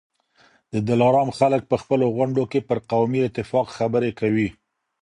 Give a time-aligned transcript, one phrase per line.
[0.73, 4.49] د دلارام خلک په خپلو غونډو کي پر قومي اتفاق خبرې کوي.